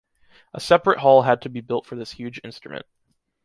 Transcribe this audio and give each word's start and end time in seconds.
A 0.51 0.59
separate 0.59 0.97
hall 0.97 1.21
had 1.21 1.43
to 1.43 1.49
be 1.49 1.61
built 1.61 1.85
for 1.85 1.95
this 1.95 2.13
huge 2.13 2.41
instrument. 2.43 2.87